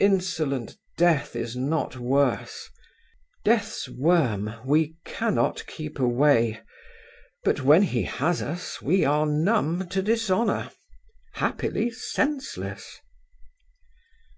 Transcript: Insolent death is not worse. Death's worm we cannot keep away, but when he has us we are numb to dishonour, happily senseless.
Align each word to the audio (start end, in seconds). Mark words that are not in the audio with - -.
Insolent 0.00 0.78
death 0.96 1.36
is 1.36 1.54
not 1.54 1.98
worse. 1.98 2.70
Death's 3.44 3.90
worm 3.90 4.54
we 4.64 4.96
cannot 5.04 5.66
keep 5.66 5.98
away, 5.98 6.60
but 7.44 7.60
when 7.60 7.82
he 7.82 8.04
has 8.04 8.40
us 8.40 8.80
we 8.80 9.04
are 9.04 9.26
numb 9.26 9.86
to 9.90 10.00
dishonour, 10.00 10.70
happily 11.34 11.90
senseless. 11.90 13.00